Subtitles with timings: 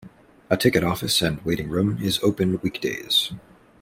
[0.49, 3.33] A ticket office and waiting room is open weekdays.